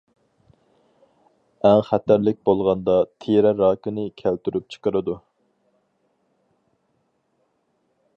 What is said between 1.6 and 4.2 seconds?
ئەڭ خەتەرلىك بولغاندا تېرە راكىنى